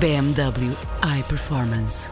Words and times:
BMW 0.00 0.74
iPerformance. 1.20 2.10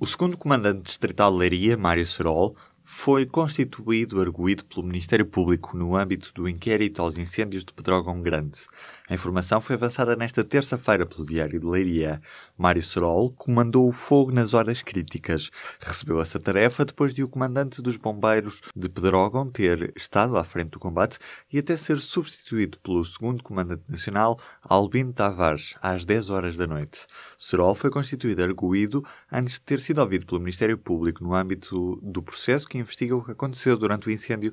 O 0.00 0.04
segundo 0.04 0.36
comandante 0.36 0.82
distrital 0.82 1.32
de 1.32 1.38
Leiria, 1.38 1.76
Mário 1.76 2.04
Serol, 2.04 2.56
foi 2.92 3.24
constituído 3.24 4.20
arguído 4.20 4.64
pelo 4.64 4.84
Ministério 4.84 5.24
Público 5.24 5.76
no 5.76 5.96
âmbito 5.96 6.34
do 6.34 6.48
inquérito 6.48 7.00
aos 7.00 7.16
incêndios 7.16 7.64
de 7.64 7.72
Pedrógão 7.72 8.20
Grande. 8.20 8.66
A 9.08 9.14
informação 9.14 9.60
foi 9.60 9.76
avançada 9.76 10.16
nesta 10.16 10.44
terça-feira 10.44 11.06
pelo 11.06 11.24
Diário 11.24 11.58
de 11.58 11.64
Leiria. 11.64 12.20
Mário 12.58 12.82
Serol 12.82 13.30
comandou 13.30 13.88
o 13.88 13.92
fogo 13.92 14.32
nas 14.32 14.54
horas 14.54 14.82
críticas. 14.82 15.50
Recebeu 15.80 16.20
essa 16.20 16.38
tarefa 16.38 16.84
depois 16.84 17.14
de 17.14 17.22
o 17.22 17.28
comandante 17.28 17.80
dos 17.80 17.96
bombeiros 17.96 18.60
de 18.76 18.88
Pedrógão 18.88 19.48
ter 19.48 19.92
estado 19.96 20.36
à 20.36 20.44
frente 20.44 20.70
do 20.70 20.80
combate 20.80 21.16
e 21.50 21.58
até 21.58 21.76
ser 21.76 21.96
substituído 21.96 22.78
pelo 22.80 23.02
segundo 23.04 23.42
comandante 23.42 23.84
nacional, 23.88 24.38
Albino 24.62 25.12
Tavares, 25.12 25.74
às 25.80 26.04
10 26.04 26.28
horas 26.28 26.56
da 26.56 26.66
noite. 26.66 27.06
Serol 27.38 27.74
foi 27.74 27.90
constituído 27.90 28.42
arguído 28.42 29.02
antes 29.32 29.54
de 29.54 29.60
ter 29.62 29.80
sido 29.80 30.00
ouvido 30.00 30.26
pelo 30.26 30.40
Ministério 30.40 30.76
Público 30.76 31.24
no 31.24 31.34
âmbito 31.34 31.98
do 32.02 32.22
processo 32.22 32.68
que 32.68 32.79
investiga 32.80 33.16
o 33.16 33.24
que 33.24 33.32
aconteceu 33.32 33.76
durante 33.76 34.08
o 34.08 34.10
incêndio 34.10 34.52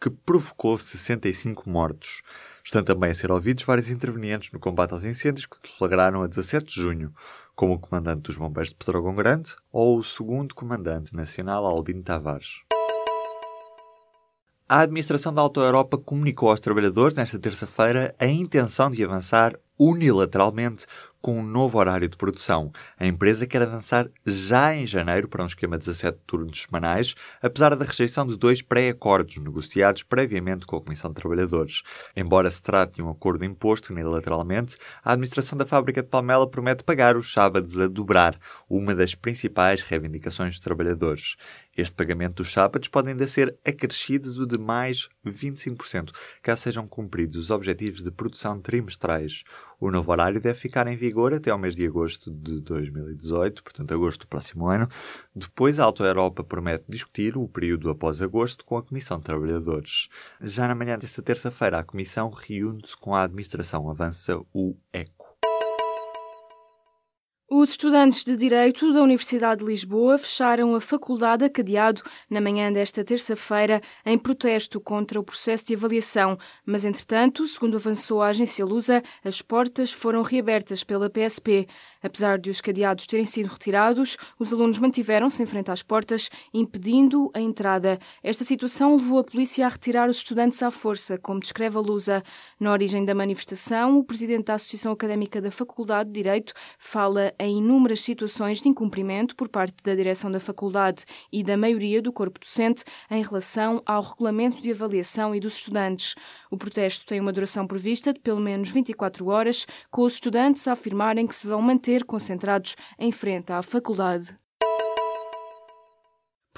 que 0.00 0.10
provocou 0.10 0.78
65 0.78 1.68
mortos. 1.68 2.22
Estão 2.64 2.82
também 2.82 3.10
a 3.10 3.14
ser 3.14 3.32
ouvidos 3.32 3.64
vários 3.64 3.90
intervenientes 3.90 4.52
no 4.52 4.60
combate 4.60 4.92
aos 4.92 5.04
incêndios 5.04 5.46
que 5.46 5.56
deflagraram 5.62 6.22
a 6.22 6.26
17 6.26 6.66
de 6.66 6.80
junho, 6.80 7.14
como 7.56 7.74
o 7.74 7.78
comandante 7.78 8.22
dos 8.22 8.36
bombeiros 8.36 8.70
de 8.70 8.76
Pedrógão 8.76 9.14
Grande 9.14 9.56
ou 9.72 9.98
o 9.98 10.02
segundo 10.02 10.54
comandante 10.54 11.14
nacional 11.14 11.64
Albino 11.66 12.02
Tavares. 12.02 12.62
A 14.68 14.80
administração 14.80 15.32
da 15.32 15.40
Auto 15.40 15.60
Europa 15.60 15.96
comunicou 15.96 16.50
aos 16.50 16.60
trabalhadores 16.60 17.16
nesta 17.16 17.38
terça-feira 17.38 18.14
a 18.18 18.26
intenção 18.26 18.90
de 18.90 19.02
avançar 19.02 19.58
unilateralmente 19.78 20.84
com 21.20 21.38
um 21.38 21.42
novo 21.42 21.78
horário 21.78 22.08
de 22.08 22.16
produção. 22.16 22.70
A 22.98 23.06
empresa 23.06 23.46
quer 23.46 23.62
avançar 23.62 24.08
já 24.24 24.74
em 24.74 24.86
janeiro 24.86 25.28
para 25.28 25.42
um 25.42 25.46
esquema 25.46 25.78
de 25.78 25.86
17 25.86 26.18
turnos 26.26 26.62
semanais, 26.62 27.14
apesar 27.42 27.74
da 27.74 27.84
rejeição 27.84 28.26
de 28.26 28.36
dois 28.36 28.62
pré-acordos 28.62 29.36
negociados 29.36 30.02
previamente 30.02 30.66
com 30.66 30.76
a 30.76 30.80
Comissão 30.80 31.10
de 31.10 31.16
Trabalhadores. 31.16 31.82
Embora 32.16 32.50
se 32.50 32.62
trate 32.62 32.96
de 32.96 33.02
um 33.02 33.10
acordo 33.10 33.44
imposto 33.44 33.92
unilateralmente, 33.92 34.76
a 35.04 35.12
administração 35.12 35.58
da 35.58 35.66
fábrica 35.66 36.02
de 36.02 36.08
Palmela 36.08 36.48
promete 36.48 36.84
pagar 36.84 37.16
os 37.16 37.32
sábados 37.32 37.78
a 37.78 37.88
dobrar, 37.88 38.38
uma 38.68 38.94
das 38.94 39.14
principais 39.14 39.82
reivindicações 39.82 40.54
dos 40.54 40.60
trabalhadores. 40.60 41.36
Este 41.78 41.94
pagamento 41.94 42.42
dos 42.42 42.52
sábados 42.52 42.88
pode 42.88 43.08
ainda 43.08 43.24
ser 43.28 43.56
acrescido 43.64 44.44
de 44.44 44.58
mais 44.58 45.08
25%, 45.24 46.10
caso 46.42 46.62
sejam 46.62 46.88
cumpridos 46.88 47.36
os 47.36 47.52
objetivos 47.52 48.02
de 48.02 48.10
produção 48.10 48.60
trimestrais. 48.60 49.44
O 49.78 49.88
novo 49.88 50.10
horário 50.10 50.40
deve 50.40 50.58
ficar 50.58 50.88
em 50.88 50.96
vigor 50.96 51.32
até 51.32 51.52
ao 51.52 51.58
mês 51.58 51.76
de 51.76 51.86
agosto 51.86 52.32
de 52.32 52.60
2018, 52.62 53.62
portanto, 53.62 53.94
agosto 53.94 54.22
do 54.22 54.26
próximo 54.26 54.66
ano. 54.66 54.88
Depois, 55.32 55.78
a 55.78 55.84
Auto 55.84 56.02
Europa 56.02 56.42
promete 56.42 56.84
discutir 56.88 57.36
o 57.36 57.46
período 57.46 57.90
após 57.90 58.20
agosto 58.20 58.64
com 58.64 58.76
a 58.76 58.82
Comissão 58.82 59.18
de 59.18 59.26
Trabalhadores. 59.26 60.08
Já 60.40 60.66
na 60.66 60.74
manhã 60.74 60.98
desta 60.98 61.22
terça-feira, 61.22 61.78
a 61.78 61.84
Comissão 61.84 62.28
reúne-se 62.28 62.96
com 62.96 63.14
a 63.14 63.22
Administração, 63.22 63.88
avança 63.88 64.44
o 64.52 64.74
ECO. 64.92 65.17
Os 67.50 67.70
estudantes 67.70 68.24
de 68.24 68.36
Direito 68.36 68.92
da 68.92 69.02
Universidade 69.02 69.60
de 69.60 69.70
Lisboa 69.70 70.18
fecharam 70.18 70.74
a 70.74 70.82
faculdade 70.82 71.46
a 71.46 71.48
cadeado 71.48 72.02
na 72.28 72.42
manhã 72.42 72.70
desta 72.70 73.02
terça-feira 73.02 73.80
em 74.04 74.18
protesto 74.18 74.78
contra 74.78 75.18
o 75.18 75.24
processo 75.24 75.64
de 75.64 75.74
avaliação, 75.74 76.36
mas 76.66 76.84
entretanto, 76.84 77.48
segundo 77.48 77.78
avançou 77.78 78.20
a 78.20 78.28
agência 78.28 78.66
Lusa, 78.66 79.02
as 79.24 79.40
portas 79.40 79.90
foram 79.90 80.20
reabertas 80.20 80.84
pela 80.84 81.08
PSP. 81.08 81.66
Apesar 82.02 82.38
de 82.38 82.50
os 82.50 82.60
cadeados 82.60 83.06
terem 83.06 83.26
sido 83.26 83.48
retirados, 83.48 84.16
os 84.38 84.52
alunos 84.52 84.78
mantiveram-se 84.78 85.42
em 85.42 85.46
frente 85.46 85.70
às 85.70 85.82
portas, 85.82 86.30
impedindo 86.54 87.30
a 87.34 87.40
entrada. 87.40 87.98
Esta 88.22 88.44
situação 88.44 88.96
levou 88.96 89.18
a 89.18 89.24
polícia 89.24 89.66
a 89.66 89.68
retirar 89.68 90.08
os 90.08 90.18
estudantes 90.18 90.62
à 90.62 90.70
força, 90.70 91.18
como 91.18 91.40
descreve 91.40 91.76
a 91.76 91.80
Lusa. 91.80 92.22
Na 92.60 92.72
origem 92.72 93.04
da 93.04 93.14
manifestação, 93.14 93.98
o 93.98 94.04
presidente 94.04 94.44
da 94.44 94.54
Associação 94.54 94.92
Académica 94.92 95.40
da 95.40 95.50
Faculdade 95.50 96.10
de 96.10 96.14
Direito 96.14 96.52
fala 96.78 97.32
em 97.38 97.58
inúmeras 97.58 98.00
situações 98.00 98.60
de 98.62 98.68
incumprimento 98.68 99.34
por 99.34 99.48
parte 99.48 99.74
da 99.82 99.94
direção 99.94 100.30
da 100.30 100.40
faculdade 100.40 101.04
e 101.32 101.42
da 101.42 101.56
maioria 101.56 102.00
do 102.00 102.12
corpo 102.12 102.38
docente 102.38 102.84
em 103.10 103.22
relação 103.22 103.82
ao 103.84 104.02
regulamento 104.02 104.62
de 104.62 104.70
avaliação 104.70 105.34
e 105.34 105.40
dos 105.40 105.56
estudantes. 105.56 106.14
O 106.50 106.56
protesto 106.56 107.06
tem 107.06 107.20
uma 107.20 107.32
duração 107.32 107.66
prevista 107.66 108.12
de 108.12 108.20
pelo 108.20 108.40
menos 108.40 108.70
24 108.70 109.26
horas, 109.26 109.66
com 109.90 110.02
os 110.02 110.14
estudantes 110.14 110.66
a 110.68 110.72
afirmarem 110.72 111.26
que 111.26 111.34
se 111.34 111.46
vão 111.46 111.60
manter 111.60 111.87
concentrados 112.04 112.76
em 112.98 113.10
frente 113.10 113.52
à 113.52 113.62
faculdade. 113.62 114.36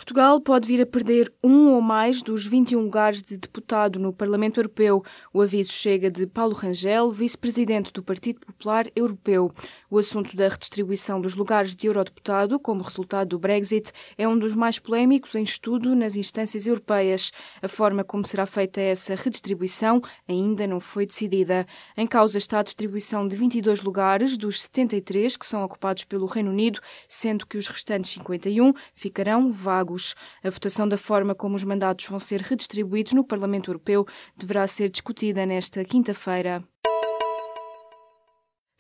Portugal 0.00 0.40
pode 0.40 0.66
vir 0.66 0.80
a 0.80 0.86
perder 0.86 1.30
um 1.44 1.74
ou 1.74 1.82
mais 1.82 2.22
dos 2.22 2.46
21 2.46 2.80
lugares 2.80 3.22
de 3.22 3.36
deputado 3.36 3.98
no 3.98 4.14
Parlamento 4.14 4.58
Europeu. 4.58 5.04
O 5.30 5.42
aviso 5.42 5.72
chega 5.72 6.10
de 6.10 6.26
Paulo 6.26 6.54
Rangel, 6.54 7.12
vice-presidente 7.12 7.92
do 7.92 8.02
Partido 8.02 8.40
Popular 8.40 8.86
Europeu. 8.96 9.52
O 9.92 9.98
assunto 9.98 10.36
da 10.36 10.46
redistribuição 10.46 11.20
dos 11.20 11.34
lugares 11.34 11.74
de 11.74 11.88
eurodeputado, 11.88 12.60
como 12.60 12.84
resultado 12.84 13.30
do 13.30 13.40
Brexit, 13.40 13.90
é 14.16 14.28
um 14.28 14.38
dos 14.38 14.54
mais 14.54 14.78
polémicos 14.78 15.34
em 15.34 15.42
estudo 15.42 15.96
nas 15.96 16.14
instâncias 16.14 16.64
europeias. 16.64 17.32
A 17.60 17.66
forma 17.66 18.04
como 18.04 18.24
será 18.24 18.46
feita 18.46 18.80
essa 18.80 19.16
redistribuição 19.16 20.00
ainda 20.28 20.64
não 20.64 20.78
foi 20.78 21.06
decidida. 21.06 21.66
Em 21.96 22.06
causa 22.06 22.38
está 22.38 22.60
a 22.60 22.62
distribuição 22.62 23.26
de 23.26 23.34
22 23.34 23.82
lugares 23.82 24.36
dos 24.36 24.62
73 24.62 25.36
que 25.36 25.44
são 25.44 25.64
ocupados 25.64 26.04
pelo 26.04 26.26
Reino 26.26 26.52
Unido, 26.52 26.78
sendo 27.08 27.44
que 27.44 27.58
os 27.58 27.66
restantes 27.66 28.12
51 28.12 28.72
ficarão 28.94 29.50
vagos. 29.50 30.14
A 30.44 30.50
votação 30.50 30.86
da 30.86 30.96
forma 30.96 31.34
como 31.34 31.56
os 31.56 31.64
mandatos 31.64 32.06
vão 32.06 32.20
ser 32.20 32.42
redistribuídos 32.42 33.12
no 33.12 33.24
Parlamento 33.24 33.72
Europeu 33.72 34.06
deverá 34.36 34.68
ser 34.68 34.88
discutida 34.88 35.44
nesta 35.44 35.84
quinta-feira. 35.84 36.62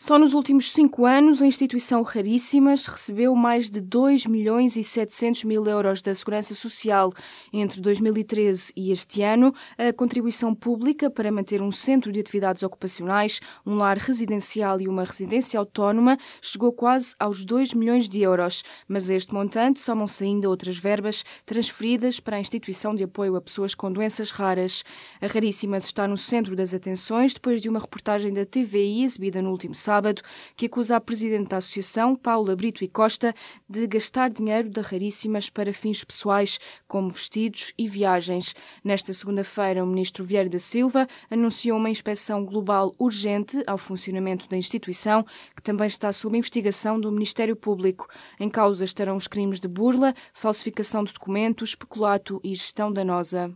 Só 0.02 0.18
nos 0.18 0.32
últimos 0.32 0.72
cinco 0.72 1.04
anos, 1.04 1.42
a 1.42 1.46
instituição 1.46 2.02
Raríssimas 2.02 2.86
recebeu 2.86 3.34
mais 3.34 3.68
de 3.68 3.82
2 3.82 4.24
milhões 4.24 4.74
e 4.74 4.82
700 4.82 5.44
mil 5.44 5.66
euros 5.66 6.00
da 6.00 6.14
Segurança 6.14 6.54
Social. 6.54 7.12
Entre 7.52 7.82
2013 7.82 8.72
e 8.74 8.92
este 8.92 9.20
ano, 9.20 9.52
a 9.76 9.92
contribuição 9.92 10.54
pública 10.54 11.10
para 11.10 11.30
manter 11.30 11.60
um 11.60 11.70
centro 11.70 12.10
de 12.10 12.18
atividades 12.18 12.62
ocupacionais, 12.62 13.40
um 13.66 13.74
lar 13.74 13.98
residencial 13.98 14.80
e 14.80 14.88
uma 14.88 15.04
residência 15.04 15.60
autónoma 15.60 16.16
chegou 16.40 16.72
quase 16.72 17.14
aos 17.20 17.44
2 17.44 17.74
milhões 17.74 18.08
de 18.08 18.22
euros. 18.22 18.64
Mas 18.88 19.10
a 19.10 19.14
este 19.14 19.34
montante 19.34 19.80
somam-se 19.80 20.24
ainda 20.24 20.48
outras 20.48 20.78
verbas 20.78 21.22
transferidas 21.44 22.18
para 22.18 22.38
a 22.38 22.40
instituição 22.40 22.94
de 22.94 23.04
apoio 23.04 23.36
a 23.36 23.40
pessoas 23.40 23.74
com 23.74 23.92
doenças 23.92 24.30
raras. 24.30 24.82
A 25.20 25.26
Raríssimas 25.26 25.84
está 25.84 26.08
no 26.08 26.16
centro 26.16 26.56
das 26.56 26.72
atenções 26.72 27.34
depois 27.34 27.60
de 27.60 27.68
uma 27.68 27.78
reportagem 27.80 28.32
da 28.32 28.46
TVI 28.46 29.04
exibida 29.04 29.42
no 29.42 29.50
último 29.50 29.74
sábado 29.74 29.89
sábado, 29.90 30.22
que 30.56 30.66
acusa 30.66 30.94
a 30.94 31.00
presidente 31.00 31.48
da 31.48 31.56
associação, 31.56 32.14
Paula 32.14 32.54
Brito 32.54 32.84
e 32.84 32.88
Costa, 32.88 33.34
de 33.68 33.88
gastar 33.88 34.30
dinheiro 34.30 34.70
da 34.70 34.82
Raríssimas 34.82 35.50
para 35.50 35.72
fins 35.72 36.04
pessoais, 36.04 36.60
como 36.86 37.10
vestidos 37.10 37.72
e 37.76 37.88
viagens. 37.88 38.54
Nesta 38.84 39.12
segunda-feira, 39.12 39.82
o 39.82 39.86
ministro 39.88 40.22
Vieira 40.22 40.48
da 40.48 40.60
Silva 40.60 41.08
anunciou 41.28 41.76
uma 41.76 41.90
inspeção 41.90 42.44
global 42.44 42.94
urgente 43.00 43.64
ao 43.66 43.76
funcionamento 43.76 44.48
da 44.48 44.56
instituição, 44.56 45.26
que 45.56 45.62
também 45.62 45.88
está 45.88 46.12
sob 46.12 46.38
investigação 46.38 47.00
do 47.00 47.10
Ministério 47.10 47.56
Público. 47.56 48.06
Em 48.38 48.48
causa 48.48 48.84
estarão 48.84 49.16
os 49.16 49.26
crimes 49.26 49.58
de 49.58 49.66
burla, 49.66 50.14
falsificação 50.32 51.02
de 51.02 51.12
documentos, 51.12 51.74
peculato 51.74 52.40
e 52.44 52.54
gestão 52.54 52.92
danosa. 52.92 53.52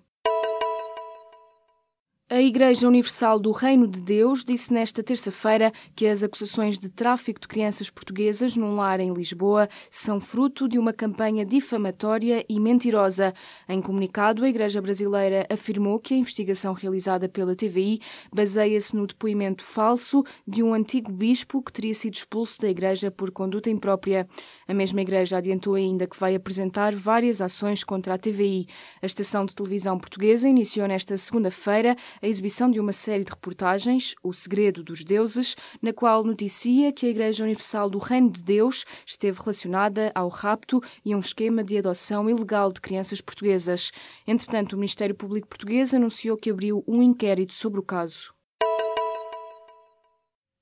A 2.30 2.40
Igreja 2.40 2.88
Universal 2.88 3.38
do 3.38 3.52
Reino 3.52 3.86
de 3.86 4.00
Deus 4.00 4.42
disse 4.42 4.72
nesta 4.72 5.02
terça-feira 5.02 5.70
que 5.94 6.06
as 6.06 6.22
acusações 6.22 6.78
de 6.78 6.88
tráfico 6.88 7.38
de 7.38 7.46
crianças 7.46 7.90
portuguesas 7.90 8.56
num 8.56 8.76
lar 8.76 8.98
em 8.98 9.12
Lisboa 9.12 9.68
são 9.90 10.18
fruto 10.18 10.66
de 10.66 10.78
uma 10.78 10.90
campanha 10.90 11.44
difamatória 11.44 12.42
e 12.48 12.58
mentirosa. 12.58 13.34
Em 13.68 13.78
comunicado, 13.82 14.42
a 14.42 14.48
Igreja 14.48 14.80
Brasileira 14.80 15.46
afirmou 15.50 16.00
que 16.00 16.14
a 16.14 16.16
investigação 16.16 16.72
realizada 16.72 17.28
pela 17.28 17.54
TVI 17.54 18.00
baseia-se 18.32 18.96
no 18.96 19.06
depoimento 19.06 19.62
falso 19.62 20.24
de 20.48 20.62
um 20.62 20.72
antigo 20.72 21.12
bispo 21.12 21.62
que 21.62 21.74
teria 21.74 21.92
sido 21.92 22.14
expulso 22.14 22.58
da 22.58 22.70
Igreja 22.70 23.10
por 23.10 23.30
conduta 23.32 23.68
imprópria. 23.68 24.26
A 24.66 24.72
mesma 24.72 25.02
Igreja 25.02 25.36
adiantou 25.36 25.74
ainda 25.74 26.06
que 26.06 26.18
vai 26.18 26.34
apresentar 26.34 26.94
várias 26.94 27.42
ações 27.42 27.84
contra 27.84 28.14
a 28.14 28.18
TVI. 28.18 28.66
A 29.02 29.04
estação 29.04 29.44
de 29.44 29.54
televisão 29.54 29.98
portuguesa 29.98 30.48
iniciou 30.48 30.88
nesta 30.88 31.18
segunda-feira 31.18 31.94
a 32.20 32.26
exibição 32.26 32.70
de 32.70 32.80
uma 32.80 32.92
série 32.92 33.24
de 33.24 33.30
reportagens, 33.30 34.14
O 34.22 34.32
Segredo 34.32 34.82
dos 34.82 35.04
Deuses, 35.04 35.56
na 35.80 35.92
qual 35.92 36.24
noticia 36.24 36.92
que 36.92 37.06
a 37.06 37.08
Igreja 37.08 37.44
Universal 37.44 37.88
do 37.88 37.98
Reino 37.98 38.30
de 38.30 38.42
Deus 38.42 38.84
esteve 39.06 39.38
relacionada 39.40 40.10
ao 40.14 40.28
rapto 40.28 40.82
e 41.04 41.12
a 41.12 41.16
um 41.16 41.20
esquema 41.20 41.62
de 41.62 41.78
adoção 41.78 42.28
ilegal 42.28 42.72
de 42.72 42.80
crianças 42.80 43.20
portuguesas. 43.20 43.92
Entretanto, 44.26 44.74
o 44.74 44.76
Ministério 44.76 45.14
Público 45.14 45.48
Português 45.48 45.94
anunciou 45.94 46.36
que 46.36 46.50
abriu 46.50 46.84
um 46.86 47.02
inquérito 47.02 47.54
sobre 47.54 47.80
o 47.80 47.82
caso. 47.82 48.33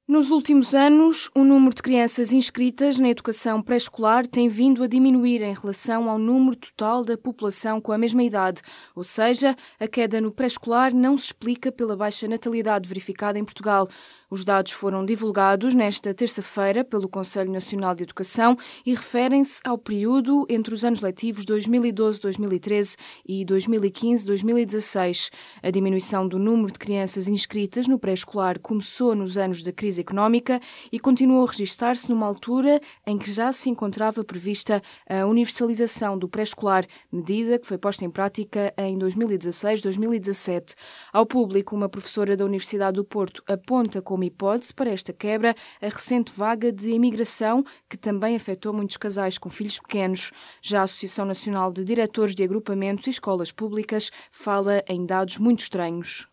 Nos 0.09 0.33
últimos 0.33 0.75
anos, 0.75 1.31
o 1.33 1.45
número 1.45 1.73
de 1.77 1.81
crianças 1.81 2.33
inscritas 2.33 2.99
na 2.99 3.09
educação 3.09 3.63
pré-escolar 3.63 4.27
tem 4.27 4.49
vindo 4.49 4.83
a 4.83 4.89
diminuir 4.89 5.41
em 5.43 5.55
relação 5.55 6.11
ao 6.11 6.19
número 6.19 6.57
total 6.57 7.05
da 7.05 7.17
população 7.17 7.81
com 7.81 7.93
a 7.93 7.99
mesma 7.99 8.25
idade, 8.25 8.63
ou 8.97 9.05
seja, 9.05 9.55
a 9.79 9.87
queda 9.87 10.21
no 10.21 10.33
pré-escolar 10.33 10.93
não 10.93 11.17
se 11.17 11.27
explica 11.27 11.71
pela 11.71 11.97
baixa 11.97 12.27
natalidade 12.27 12.89
verificada 12.89 13.39
em 13.39 13.45
Portugal. 13.45 13.89
Os 14.33 14.47
dados 14.47 14.73
foram 14.73 15.05
divulgados 15.05 15.75
nesta 15.75 16.15
terça-feira 16.15 16.83
pelo 16.83 17.07
Conselho 17.07 17.53
Nacional 17.53 17.95
de 17.95 18.05
Educação 18.05 18.57
e 18.87 18.95
referem-se 18.95 19.61
ao 19.63 19.77
período 19.77 20.47
entre 20.49 20.73
os 20.73 20.87
anos 20.87 21.03
letivos 21.03 21.45
2012-2013 21.45 22.97
e 23.29 23.45
2015-2016. 23.45 25.31
A 25.63 25.71
diminuição 25.71 26.27
do 26.27 26.39
número 26.39 26.73
de 26.73 26.79
crianças 26.79 27.29
inscritas 27.29 27.87
no 27.87 27.99
pré-escolar 27.99 28.59
começou 28.59 29.15
nos 29.15 29.37
anos 29.37 29.63
da 29.63 29.71
crise 29.71 30.01
económica 30.01 30.59
e 30.91 30.99
continuou 30.99 31.45
a 31.45 31.51
registrar-se 31.51 32.09
numa 32.09 32.27
altura 32.27 32.81
em 33.07 33.19
que 33.19 33.31
já 33.31 33.53
se 33.53 33.69
encontrava 33.69 34.25
prevista 34.25 34.81
a 35.11 35.27
universalização 35.27 36.17
do 36.17 36.27
pré-escolar, 36.27 36.87
medida 37.13 37.59
que 37.59 37.67
foi 37.67 37.77
posta 37.77 38.03
em 38.03 38.11
prática 38.11 38.73
em 38.79 38.97
2016-2017. 38.99 40.73
Ao 41.13 41.27
público, 41.27 41.77
uma 41.77 41.91
professora 41.91 42.35
da 42.35 42.47
Universidade 42.47 42.97
do 42.97 43.05
Porto 43.05 43.43
aponta 43.47 44.01
como 44.01 44.22
como 44.23 44.25
hipótese 44.25 44.73
para 44.73 44.91
esta 44.91 45.13
quebra 45.13 45.55
a 45.81 45.87
recente 45.87 46.31
vaga 46.35 46.73
de 46.73 46.91
imigração 46.91 47.65
que 47.89 47.97
também 47.97 48.37
afetou 48.37 48.73
muitos 48.73 48.97
casais 48.97 49.37
com 49.37 49.49
filhos 49.49 49.81
pequenos. 49.81 50.31
Já 50.63 50.81
a 50.81 50.85
Associação 50.85 51.25
Nacional 51.25 51.73
de 51.73 51.85
Diretores 51.85 52.35
de 52.35 52.45
Agrupamentos 52.45 53.07
e 53.07 53.11
Escolas 53.11 53.51
Públicas 53.51 54.11
fala 54.31 54.85
em 54.89 55.05
dados 55.05 55.39
muito 55.39 55.61
estranhos. 55.61 56.32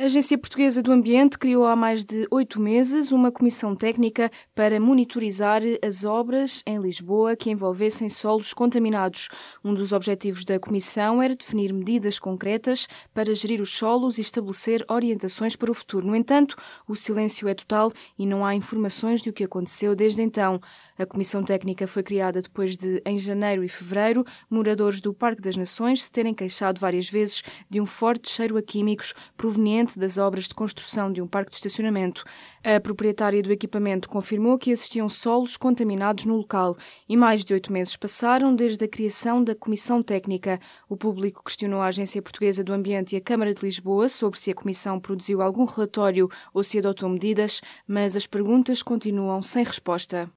A 0.00 0.04
Agência 0.04 0.38
Portuguesa 0.38 0.80
do 0.80 0.92
Ambiente 0.92 1.36
criou 1.36 1.66
há 1.66 1.74
mais 1.74 2.04
de 2.04 2.24
oito 2.30 2.60
meses 2.60 3.10
uma 3.10 3.32
comissão 3.32 3.74
técnica 3.74 4.30
para 4.54 4.78
monitorizar 4.78 5.60
as 5.84 6.04
obras 6.04 6.62
em 6.64 6.78
Lisboa 6.78 7.34
que 7.34 7.50
envolvessem 7.50 8.08
solos 8.08 8.52
contaminados. 8.52 9.28
Um 9.64 9.74
dos 9.74 9.92
objetivos 9.92 10.44
da 10.44 10.56
comissão 10.60 11.20
era 11.20 11.34
definir 11.34 11.72
medidas 11.72 12.16
concretas 12.16 12.86
para 13.12 13.34
gerir 13.34 13.60
os 13.60 13.76
solos 13.76 14.18
e 14.18 14.20
estabelecer 14.20 14.84
orientações 14.88 15.56
para 15.56 15.68
o 15.68 15.74
futuro. 15.74 16.06
No 16.06 16.14
entanto, 16.14 16.54
o 16.86 16.94
silêncio 16.94 17.48
é 17.48 17.54
total 17.54 17.92
e 18.16 18.24
não 18.24 18.46
há 18.46 18.54
informações 18.54 19.20
de 19.20 19.30
o 19.30 19.32
que 19.32 19.42
aconteceu 19.42 19.96
desde 19.96 20.22
então. 20.22 20.60
A 20.96 21.06
comissão 21.06 21.42
técnica 21.42 21.88
foi 21.88 22.04
criada 22.04 22.40
depois 22.40 22.76
de, 22.76 23.02
em 23.04 23.18
janeiro 23.18 23.64
e 23.64 23.68
fevereiro, 23.68 24.24
moradores 24.48 25.00
do 25.00 25.12
Parque 25.12 25.42
das 25.42 25.56
Nações 25.56 26.04
se 26.04 26.12
terem 26.12 26.32
queixado 26.32 26.80
várias 26.80 27.10
vezes 27.10 27.42
de 27.68 27.80
um 27.80 27.86
forte 27.86 28.28
cheiro 28.28 28.56
a 28.56 28.62
químicos 28.62 29.12
proveniente 29.36 29.87
das 29.96 30.18
obras 30.18 30.48
de 30.48 30.54
construção 30.54 31.12
de 31.12 31.22
um 31.22 31.26
parque 31.28 31.50
de 31.50 31.56
estacionamento. 31.58 32.24
A 32.64 32.80
proprietária 32.80 33.40
do 33.40 33.52
equipamento 33.52 34.08
confirmou 34.08 34.58
que 34.58 34.72
existiam 34.72 35.08
solos 35.08 35.56
contaminados 35.56 36.24
no 36.24 36.36
local 36.36 36.76
e 37.08 37.16
mais 37.16 37.44
de 37.44 37.54
oito 37.54 37.72
meses 37.72 37.94
passaram 37.94 38.52
desde 38.56 38.84
a 38.84 38.88
criação 38.88 39.44
da 39.44 39.54
comissão 39.54 40.02
técnica. 40.02 40.58
O 40.88 40.96
público 40.96 41.44
questionou 41.44 41.80
a 41.80 41.86
Agência 41.86 42.20
Portuguesa 42.20 42.64
do 42.64 42.72
Ambiente 42.72 43.14
e 43.14 43.16
a 43.16 43.20
Câmara 43.20 43.54
de 43.54 43.62
Lisboa 43.62 44.08
sobre 44.08 44.40
se 44.40 44.50
a 44.50 44.54
comissão 44.54 44.98
produziu 44.98 45.40
algum 45.40 45.64
relatório 45.64 46.28
ou 46.52 46.64
se 46.64 46.78
adotou 46.78 47.08
medidas, 47.08 47.60
mas 47.86 48.16
as 48.16 48.26
perguntas 48.26 48.82
continuam 48.82 49.40
sem 49.40 49.62
resposta. 49.62 50.28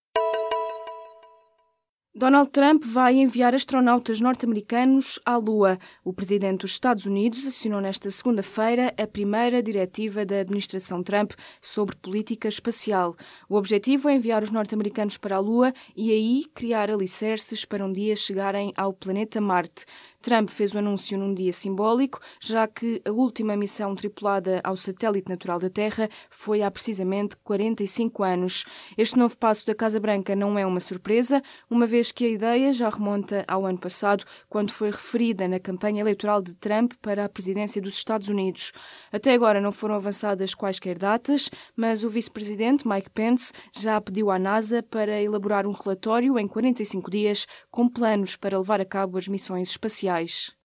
Donald 2.13 2.49
Trump 2.49 2.83
vai 2.83 3.15
enviar 3.15 3.55
astronautas 3.55 4.19
norte-americanos 4.19 5.17
à 5.25 5.37
Lua. 5.37 5.79
O 6.03 6.11
presidente 6.11 6.59
dos 6.59 6.71
Estados 6.71 7.05
Unidos 7.05 7.47
assinou 7.47 7.79
nesta 7.79 8.11
segunda-feira 8.11 8.93
a 9.01 9.07
primeira 9.07 9.63
diretiva 9.63 10.25
da 10.25 10.41
administração 10.41 11.01
Trump 11.01 11.31
sobre 11.61 11.95
política 11.95 12.49
espacial. 12.49 13.15
O 13.47 13.55
objetivo 13.55 14.09
é 14.09 14.15
enviar 14.15 14.43
os 14.43 14.51
norte-americanos 14.51 15.15
para 15.15 15.37
a 15.37 15.39
Lua 15.39 15.71
e 15.95 16.11
aí 16.11 16.43
criar 16.53 16.91
alicerces 16.91 17.63
para 17.63 17.85
um 17.85 17.93
dia 17.93 18.13
chegarem 18.17 18.73
ao 18.75 18.91
planeta 18.91 19.39
Marte. 19.39 19.85
Trump 20.21 20.49
fez 20.49 20.71
o 20.73 20.77
anúncio 20.77 21.17
num 21.17 21.33
dia 21.33 21.51
simbólico, 21.51 22.19
já 22.39 22.67
que 22.67 23.01
a 23.03 23.11
última 23.11 23.55
missão 23.55 23.95
tripulada 23.95 24.61
ao 24.63 24.77
satélite 24.77 25.27
natural 25.27 25.57
da 25.57 25.69
Terra 25.69 26.07
foi 26.29 26.61
há 26.61 26.69
precisamente 26.69 27.35
45 27.37 28.23
anos. 28.23 28.65
Este 28.95 29.17
novo 29.17 29.35
passo 29.35 29.65
da 29.65 29.73
Casa 29.73 29.99
Branca 29.99 30.35
não 30.35 30.59
é 30.59 30.65
uma 30.65 30.79
surpresa, 30.79 31.41
uma 31.69 31.87
vez 31.87 32.11
que 32.11 32.25
a 32.25 32.29
ideia 32.29 32.71
já 32.71 32.87
remonta 32.87 33.43
ao 33.47 33.65
ano 33.65 33.79
passado, 33.79 34.23
quando 34.47 34.71
foi 34.71 34.91
referida 34.91 35.47
na 35.47 35.59
campanha 35.59 36.01
eleitoral 36.01 36.39
de 36.39 36.53
Trump 36.53 36.93
para 37.01 37.25
a 37.25 37.29
presidência 37.29 37.81
dos 37.81 37.95
Estados 37.95 38.29
Unidos. 38.29 38.71
Até 39.11 39.33
agora 39.33 39.59
não 39.59 39.71
foram 39.71 39.95
avançadas 39.95 40.53
quaisquer 40.53 40.99
datas, 40.99 41.49
mas 41.75 42.03
o 42.03 42.09
vice-presidente 42.09 42.87
Mike 42.87 43.09
Pence 43.09 43.53
já 43.75 43.99
pediu 43.99 44.29
à 44.29 44.37
NASA 44.37 44.83
para 44.83 45.19
elaborar 45.19 45.65
um 45.65 45.71
relatório 45.71 46.37
em 46.37 46.47
45 46.47 47.09
dias 47.09 47.47
com 47.71 47.89
planos 47.89 48.35
para 48.35 48.59
levar 48.59 48.79
a 48.79 48.85
cabo 48.85 49.17
as 49.17 49.27
missões 49.27 49.69
espaciais 49.71 50.10
sociais. 50.11 50.55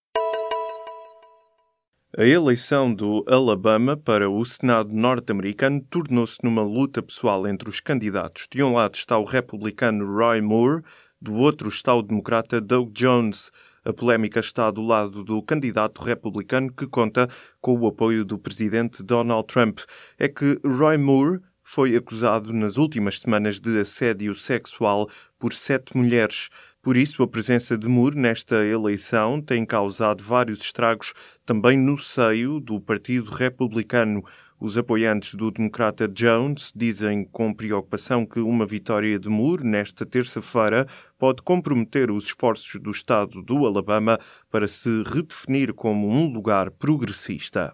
A 2.17 2.25
eleição 2.25 2.93
do 2.93 3.23
Alabama 3.27 3.95
para 3.95 4.29
o 4.29 4.43
Senado 4.43 4.91
norte-americano 4.91 5.81
tornou-se 5.89 6.39
numa 6.43 6.63
luta 6.63 7.01
pessoal 7.01 7.47
entre 7.47 7.69
os 7.69 7.79
candidatos. 7.79 8.47
De 8.51 8.63
um 8.63 8.73
lado 8.73 8.95
está 8.95 9.17
o 9.17 9.23
republicano 9.23 10.05
Roy 10.05 10.41
Moore, 10.41 10.83
do 11.21 11.33
outro 11.35 11.69
está 11.69 11.93
o 11.93 12.01
democrata 12.01 12.59
Doug 12.59 12.91
Jones. 12.91 13.51
A 13.85 13.93
polémica 13.93 14.39
está 14.39 14.69
do 14.71 14.81
lado 14.81 15.23
do 15.23 15.41
candidato 15.43 16.01
republicano 16.01 16.73
que 16.73 16.87
conta 16.87 17.29
com 17.61 17.77
o 17.77 17.87
apoio 17.87 18.25
do 18.25 18.37
presidente 18.37 19.03
Donald 19.03 19.47
Trump. 19.47 19.79
É 20.17 20.27
que 20.27 20.59
Roy 20.65 20.97
Moore 20.97 21.39
foi 21.63 21.95
acusado 21.95 22.51
nas 22.51 22.77
últimas 22.77 23.19
semanas 23.19 23.59
de 23.59 23.79
assédio 23.79 24.33
sexual 24.33 25.09
por 25.37 25.53
sete 25.53 25.95
mulheres. 25.95 26.49
Por 26.87 26.95
isso, 26.95 27.21
a 27.21 27.27
presença 27.27 27.77
de 27.77 27.85
Moore 27.85 28.17
nesta 28.17 28.65
eleição 28.65 29.41
tem 29.41 29.65
causado 29.65 30.23
vários 30.23 30.61
estragos 30.61 31.13
também 31.45 31.77
no 31.77 31.97
seio 31.97 32.61
do 32.61 32.79
Partido 32.79 33.29
Republicano. 33.29 34.23
Os 34.57 34.77
apoiantes 34.77 35.35
do 35.35 35.51
democrata 35.51 36.07
Jones 36.07 36.71
dizem 36.73 37.25
com 37.25 37.53
preocupação 37.53 38.25
que 38.25 38.39
uma 38.39 38.65
vitória 38.65 39.19
de 39.19 39.27
Moore 39.27 39.65
nesta 39.65 40.05
terça-feira 40.05 40.87
pode 41.19 41.41
comprometer 41.41 42.09
os 42.09 42.27
esforços 42.27 42.79
do 42.79 42.91
Estado 42.91 43.41
do 43.41 43.65
Alabama 43.65 44.17
para 44.49 44.65
se 44.65 45.03
redefinir 45.03 45.73
como 45.73 46.07
um 46.09 46.31
lugar 46.31 46.71
progressista. 46.71 47.73